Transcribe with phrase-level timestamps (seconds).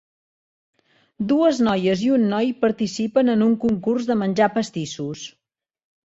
[1.31, 5.27] Dues noies i un noi participen en un concurs de menjar pastissos.